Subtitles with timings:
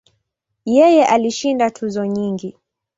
[0.75, 2.55] Yeye ana alishinda tuzo nyingi.